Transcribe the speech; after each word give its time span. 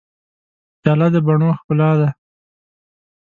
پیاله 0.81 1.07
د 1.13 1.15
بڼو 1.25 1.49
ښکلا 1.59 1.89
ده. 1.99 2.09